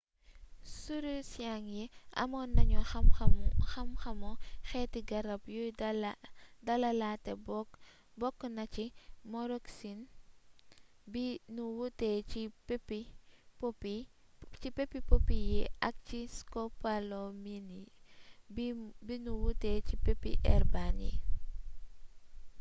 sirursiyeng 0.81 1.67
yi 1.75 1.83
amoon 2.21 2.49
nañu 2.55 2.79
xam 3.71 3.89
xamu 4.01 4.31
xeeti 4.69 4.99
garab 5.09 5.41
yuy 5.55 5.69
dalalaate 6.67 7.31
bokk 8.21 8.39
na 8.55 8.63
ci 8.73 8.85
moroxin 9.31 9.99
bi 11.11 11.25
nu 11.55 11.63
wutee 11.77 12.17
ci 12.31 12.41
peppi 12.67 13.99
poppy 15.11 15.39
yi 15.51 15.61
ak 15.89 15.97
skopolamin 16.35 17.67
bi 19.07 19.15
nu 19.25 19.31
wutee 19.43 19.77
ci 19.87 19.95
peppi 20.05 20.31
herbane 20.47 21.09